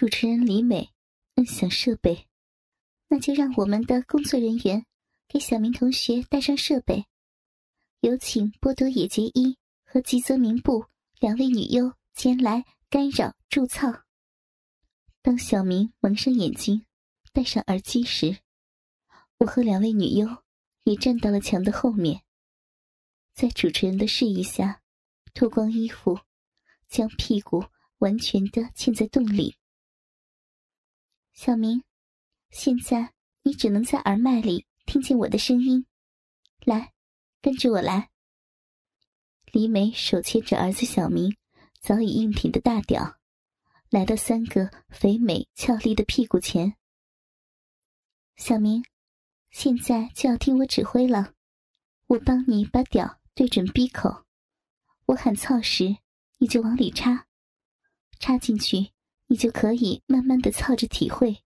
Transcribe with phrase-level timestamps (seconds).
[0.00, 0.94] 主持人李美
[1.34, 2.26] 摁响设备，
[3.08, 4.86] 那就让我们的工作人员
[5.28, 7.04] 给小明同学带上设备。
[8.00, 10.86] 有请波多野结衣和吉泽明步
[11.18, 13.92] 两位女优前来干扰助操。
[15.20, 16.86] 当小明蒙上眼睛，
[17.34, 18.38] 戴上耳机时，
[19.36, 20.26] 我和两位女优
[20.84, 22.22] 也站到了墙的后面，
[23.34, 24.80] 在主持人的示意下，
[25.34, 26.18] 脱光衣服，
[26.88, 27.66] 将屁股
[27.98, 29.56] 完全的嵌在洞里。
[31.32, 31.82] 小明，
[32.50, 35.86] 现在你只能在耳麦里听见我的声音。
[36.64, 36.92] 来，
[37.40, 38.10] 跟着我来。
[39.52, 41.36] 李美手牵着儿子小明
[41.80, 43.18] 早已硬挺的大屌，
[43.88, 46.76] 来到三个肥美俏丽的屁股前。
[48.36, 48.84] 小明，
[49.50, 51.34] 现在就要听我指挥了。
[52.08, 54.24] 我帮你把屌对准鼻口，
[55.06, 55.96] 我喊操时，
[56.38, 57.26] 你就往里插，
[58.18, 58.92] 插进去。
[59.30, 61.44] 你就可以慢慢的操着体会，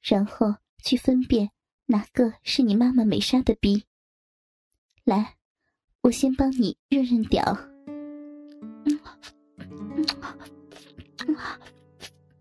[0.00, 1.48] 然后去分辨
[1.86, 3.84] 哪个是你妈妈美莎的逼。
[5.04, 5.36] 来，
[6.00, 7.44] 我先帮你润润屌。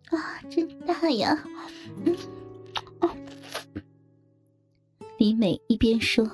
[0.09, 1.38] 啊，真大呀！
[5.20, 6.28] 李美一边说，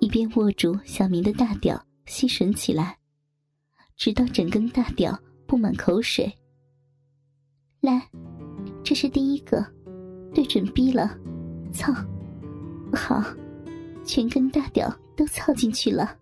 [0.00, 2.98] 一边握住小明的大屌吸吮起来，
[3.96, 6.36] 直到整根大屌布满口水。
[7.82, 8.00] 来，
[8.84, 9.66] 这是第一个，
[10.32, 11.18] 对准逼了，
[11.74, 11.92] 操，
[12.94, 13.20] 好，
[14.04, 16.16] 全根大屌都操进去了。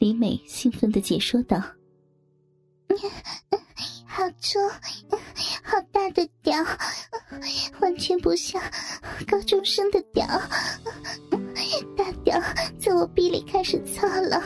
[0.00, 1.62] 李美兴奋的解说道
[4.04, 4.58] ：“好粗，
[5.62, 6.60] 好大的屌，
[7.80, 8.60] 完全不像
[9.28, 10.26] 高中生的屌，
[11.96, 12.42] 大屌
[12.76, 14.42] 在我逼里开始操了，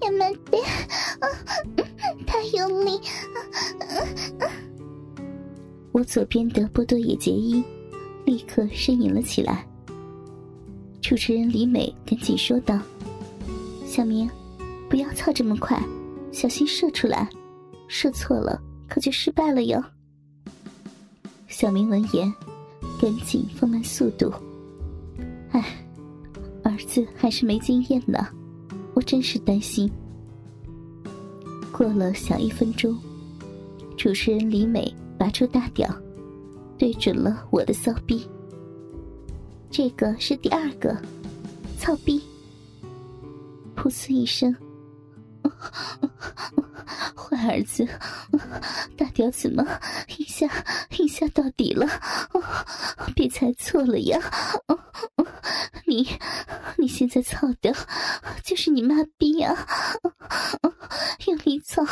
[0.00, 0.58] 也蛮的。”
[2.26, 3.00] 太用力！
[5.96, 7.64] 我左边的波多野结衣
[8.26, 9.66] 立刻呻吟了起来。
[11.00, 12.78] 主持人李美赶紧说道
[13.86, 14.28] ：“小明，
[14.90, 15.82] 不要操这么快，
[16.32, 17.26] 小心射出来，
[17.88, 19.82] 射错了可就失败了哟。”
[21.48, 22.30] 小明闻言，
[23.00, 24.30] 赶紧放慢速度。
[25.52, 25.82] 唉，
[26.62, 28.28] 儿子还是没经验呢，
[28.92, 29.90] 我真是担心。
[31.72, 32.94] 过了小一分钟，
[33.96, 35.88] 主持人李美拔出大屌，
[36.78, 38.28] 对准了我的骚逼。
[39.70, 40.96] 这个是第二个，
[41.78, 42.22] 操逼！
[43.74, 44.54] 噗呲一声，
[47.14, 47.86] 坏儿子，
[48.96, 49.66] 大屌怎么
[50.16, 50.48] 一下
[50.98, 51.86] 一下到底了？
[53.14, 54.20] 别猜错了呀！
[55.86, 56.06] 你
[56.78, 57.72] 你现在操的，
[58.44, 59.66] 就是你妈逼呀！
[61.26, 61.84] 用力操，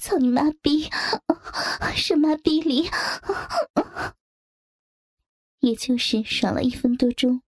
[0.00, 0.88] 操你妈逼！
[2.22, 2.88] 妈逼里，
[5.58, 7.42] 也就是爽了一分多钟。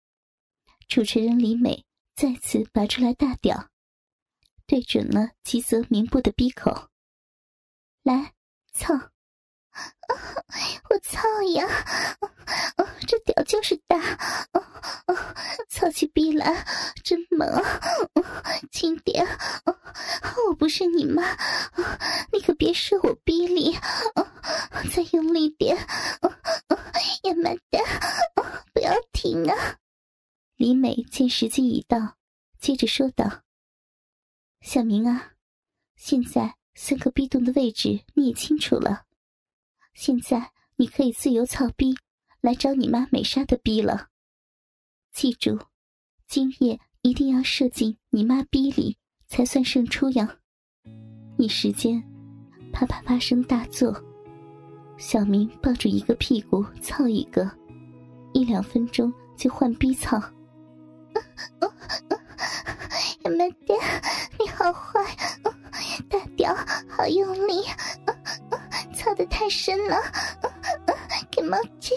[0.89, 1.85] 主持人李美
[2.17, 3.71] 再次拔出来大屌，
[4.67, 6.89] 对准了吉泽明步的逼口，
[8.03, 8.35] 来
[8.73, 9.14] 操！
[10.91, 11.21] 我操
[11.55, 11.67] 呀！
[13.07, 13.99] 这屌就是大，
[15.69, 16.65] 操起逼来
[17.03, 17.49] 真猛！
[18.71, 19.27] 轻点，
[20.49, 21.23] 我不是你妈，
[22.33, 23.77] 你可别射我逼里！
[24.93, 25.77] 再用力点，
[27.23, 27.81] 也蛮大，
[28.73, 29.77] 不要停啊！
[30.57, 32.17] 李美见时机已到，
[32.59, 33.43] 接着说道
[34.63, 35.33] ：“小明啊，
[35.97, 39.05] 现在三个逼洞的位置你也清楚了。”
[39.95, 41.95] 现在你可以自由操逼，
[42.41, 44.09] 来找你妈美莎的逼了。
[45.13, 45.59] 记住，
[46.27, 50.37] 今夜一定要射进你妈逼里，才算胜出呀！
[51.39, 52.03] 一时间，
[52.73, 53.95] 啪啪啪声大作，
[54.99, 57.49] 小明抱住一个屁股操一个，
[58.33, 60.21] 一两分钟就换逼操。
[63.31, 63.75] 妹爹，
[64.39, 65.01] 你好坏，
[66.11, 66.55] 大屌
[66.89, 67.63] 好用力。
[69.05, 70.01] 操的太深了，
[71.31, 71.93] 给毛巾。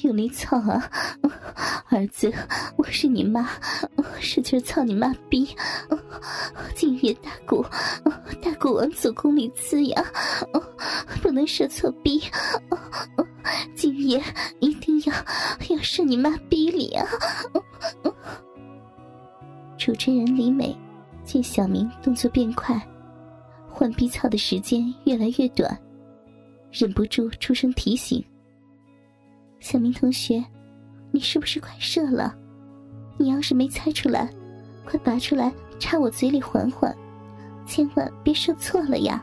[0.00, 0.90] 用力操啊，
[1.90, 2.32] 儿子，
[2.78, 3.46] 我是你妈，
[4.18, 5.54] 使劲操你妈逼。
[6.74, 7.62] 今夜大鼓，
[8.40, 10.02] 大鼓往子宫里刺呀，
[11.20, 12.22] 不能射错逼。
[13.76, 14.22] 今夜
[14.60, 15.14] 一定要
[15.68, 17.06] 要射你妈逼里啊！
[19.76, 20.74] 主持人李美
[21.22, 22.80] 见小明动作变快。
[23.74, 25.76] 换逼操的时间越来越短，
[26.70, 28.24] 忍不住出声提醒
[29.58, 30.42] ：“小明同学，
[31.10, 32.32] 你是不是快射了？
[33.18, 34.30] 你要是没猜出来，
[34.84, 36.96] 快拔出来插我嘴里缓缓，
[37.66, 39.20] 千万别射错了呀！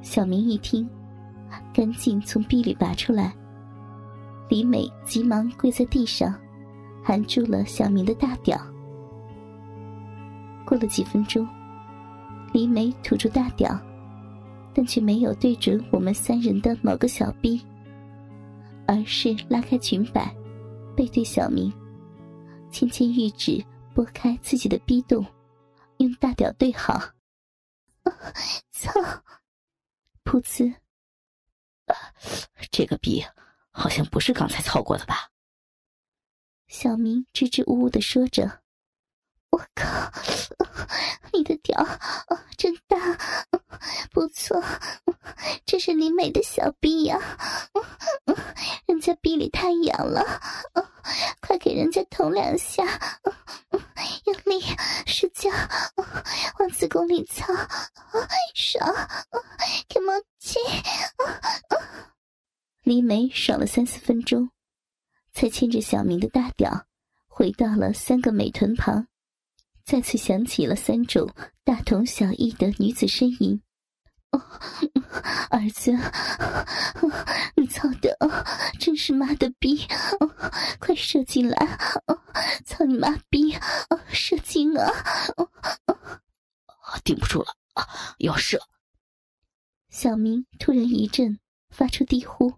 [0.00, 0.88] 小明一听，
[1.74, 3.30] 赶紧从壁里拔出来。
[4.48, 6.34] 李美急忙跪在地上，
[7.04, 8.58] 含住了小明的大屌。
[10.64, 11.46] 过了几分钟，
[12.52, 13.80] 李美吐出大屌，
[14.74, 17.64] 但却没有对准我们三人的某个小逼，
[18.86, 20.34] 而是拉开裙摆，
[20.96, 21.72] 背对小明，
[22.70, 23.64] 轻轻玉指
[23.94, 25.24] 拨开自己的逼洞，
[25.98, 27.00] 用大屌对好。
[28.70, 28.90] 操！
[30.24, 30.74] 噗呲！
[32.70, 33.24] 这个逼
[33.70, 35.30] 好像不是刚才操过的吧？
[36.68, 38.62] 小明支支吾吾的说着。
[39.50, 40.10] 我靠！
[41.40, 41.82] 你的屌
[42.28, 42.98] 哦真大，
[44.12, 44.62] 不错，
[45.64, 47.18] 这是李美的小逼呀！
[48.84, 50.22] 人家逼里太痒了，
[51.40, 52.84] 快给人家捅两下，
[54.26, 54.62] 用力
[55.06, 55.50] 使劲
[56.58, 57.46] 往子宫里操，
[58.54, 58.94] 爽，
[59.88, 60.58] 给毛巾！
[62.82, 64.50] 李美爽了三四分钟，
[65.32, 66.84] 才牵着小明的大屌
[67.28, 69.06] 回到了三个美臀旁。
[69.90, 71.28] 再次响起了三种
[71.64, 73.60] 大同小异的女子呻吟。
[74.30, 74.38] 哦，
[75.50, 75.90] 儿子，
[77.56, 78.16] 你操的
[78.78, 79.84] 真是妈的逼！
[80.78, 81.76] 快射进来！
[82.64, 83.52] 操你妈逼！
[84.12, 84.86] 射精啊！
[85.36, 85.50] 哦
[85.88, 85.98] 哦
[87.02, 88.62] 顶不住了啊，要射！
[89.88, 92.54] 小明突然一阵发出低呼，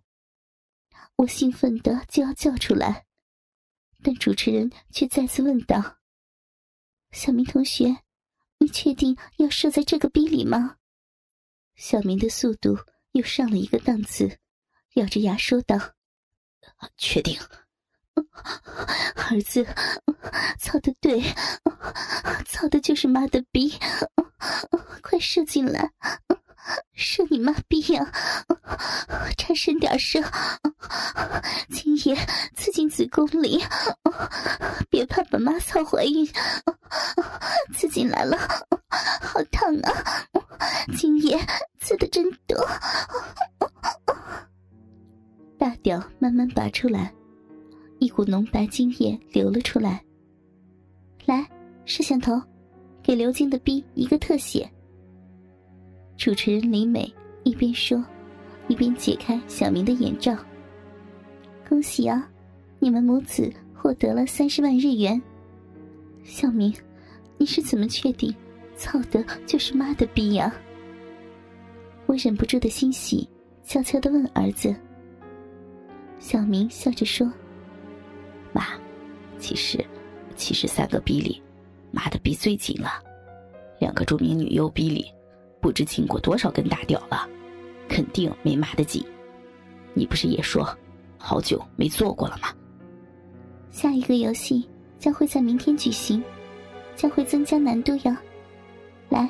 [1.17, 3.07] 我兴奋的就要叫出来，
[4.03, 5.97] 但主持人却再次问道。
[7.13, 7.95] 小明同学，
[8.59, 10.77] 你确定要射在这个逼里吗？
[11.77, 12.77] 小明的速度
[13.13, 14.39] 又上了一个档次，
[14.95, 15.79] 咬着牙说道
[16.97, 17.39] ：“确定。”
[19.15, 19.67] 儿子，
[20.59, 21.23] 操的对，
[22.47, 23.79] 操的就是妈的逼，
[25.03, 25.93] 快射进来！
[26.95, 28.11] 射你妈逼呀！
[29.37, 30.21] 差深点射，
[31.71, 32.15] 今夜
[32.55, 33.63] 刺进子宫里，
[34.93, 36.29] 别怕把妈操怀孕。
[37.73, 38.37] 刺进来了，
[39.23, 39.91] 好烫啊！
[40.95, 41.39] 今夜
[41.81, 42.69] 刺的真多。
[45.57, 47.11] 大屌慢慢拔出来，
[48.01, 50.05] 一股浓白精液流了出来。
[51.25, 51.49] 来，
[51.87, 52.39] 摄像头，
[53.03, 54.71] 给刘晶的逼一个特写。
[56.19, 57.11] 主持人李美
[57.45, 58.05] 一边说，
[58.69, 60.37] 一边解开小明的眼罩。
[61.67, 62.29] 恭喜啊，
[62.79, 63.51] 你们母子
[63.83, 65.21] 获得了三十万日元。
[66.23, 66.73] 小明，
[67.37, 68.33] 你是怎么确定
[68.77, 70.55] 操的就是妈的逼呀？
[72.07, 73.29] 我忍不住的欣喜，
[73.65, 74.73] 悄悄的问儿子。
[76.21, 77.29] 小明笑着说
[78.55, 78.67] ：“妈，
[79.41, 79.85] 其实，
[80.37, 81.43] 其实三个逼里，
[81.91, 83.03] 妈的逼最紧了，
[83.81, 85.05] 两个著名女优逼里。”
[85.61, 87.29] 不知进过多少根大屌了，
[87.89, 89.05] 肯定没妈的紧。
[89.93, 90.77] 你不是也说
[91.19, 92.49] 好久没做过了吗？
[93.73, 96.23] 下一个游戏将会在明天举行，
[96.95, 98.17] 将会增加难度哟。
[99.09, 99.29] 来，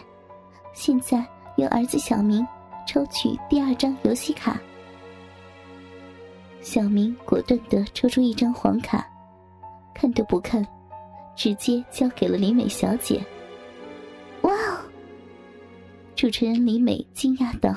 [0.74, 1.24] 现在
[1.56, 2.46] 由儿子小明
[2.86, 4.60] 抽取第二张游戏卡。
[6.60, 9.08] 小明果断的抽出一张黄卡，
[9.94, 10.66] 看都不看，
[11.34, 13.24] 直接交给了李美小姐。
[14.42, 14.78] 哇哦
[16.16, 17.74] 主持人李美惊讶道：“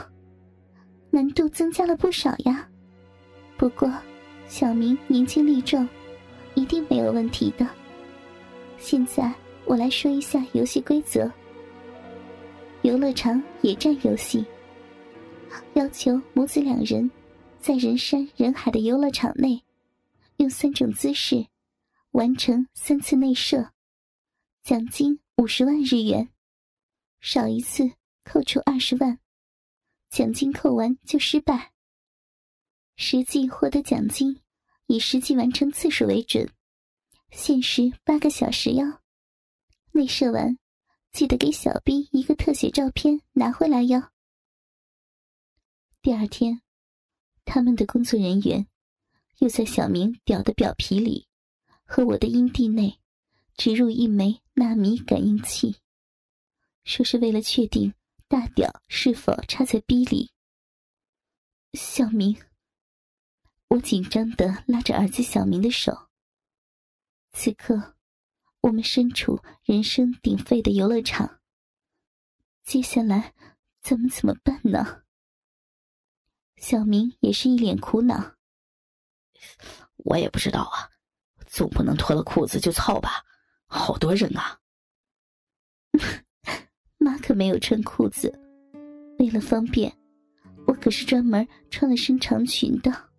[1.09, 2.67] 难度增加了不少呀，
[3.57, 3.91] 不过
[4.47, 5.87] 小明年轻力壮，
[6.55, 7.67] 一定没有问题的。
[8.77, 9.31] 现在
[9.65, 11.31] 我来说一下游戏规则：
[12.81, 14.45] 游乐场野战游戏，
[15.73, 17.09] 要求母子两人
[17.59, 19.63] 在人山人海的游乐场内，
[20.37, 21.45] 用三种姿势
[22.11, 23.71] 完成三次内射，
[24.63, 26.29] 奖金五十万日元，
[27.19, 27.91] 少一次。”
[28.27, 29.19] 扣除二十万，
[30.09, 31.73] 奖金扣完就失败。
[32.95, 34.41] 实际获得奖金
[34.87, 36.49] 以实际完成次数为准，
[37.31, 39.01] 限时八个小时哟。
[39.91, 40.57] 内射完，
[41.11, 44.09] 记得给小 B 一个特写照片拿回来哟。
[46.01, 46.61] 第二天，
[47.45, 48.67] 他们的工作人员
[49.39, 51.27] 又在小明屌的表皮里
[51.83, 52.99] 和我的阴蒂内
[53.55, 55.77] 植入一枚纳米感应器，
[56.83, 57.93] 说是为了确定。
[58.27, 60.31] 大屌是否插在逼里？
[61.73, 62.35] 小明，
[63.75, 66.07] 我紧张的拉着儿子小明的手。
[67.33, 67.95] 此刻，
[68.61, 71.41] 我们身处人声鼎沸的游乐场。
[72.63, 73.33] 接下来，
[73.81, 75.03] 咱们怎么办呢？
[76.55, 78.35] 小明也是一脸苦恼。
[79.97, 80.91] 我也不知道啊，
[81.45, 83.25] 总不能脱了裤子就操吧？
[83.67, 84.61] 好多人啊！
[86.97, 88.31] 妈可没有穿裤子，
[89.19, 89.93] 为了方便，
[90.65, 93.09] 我可是专门穿了身长裙的。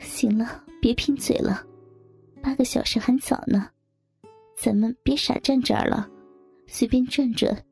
[0.00, 1.64] 行了，别贫嘴了，
[2.42, 3.68] 八个小时还早呢，
[4.56, 6.10] 咱们别傻站这儿了，
[6.66, 7.64] 随便转转，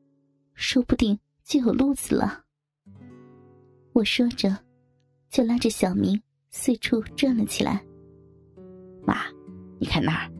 [0.53, 2.43] 说不定就有路子了。
[3.93, 4.55] 我说着，
[5.29, 6.21] 就拉着小明
[6.51, 7.83] 四处转了起来。
[9.03, 9.25] 妈，
[9.79, 10.31] 你看那儿。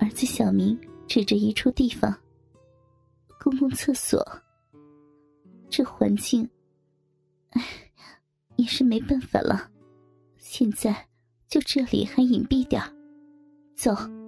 [0.00, 2.14] 儿子小明指着一处地方。
[3.38, 4.22] 公共厕所，
[5.70, 6.48] 这环境，
[7.50, 7.62] 唉，
[8.56, 9.70] 也是没办法了。
[10.52, 11.06] 现在
[11.48, 12.82] 就这里还隐蔽点
[13.76, 14.19] 走。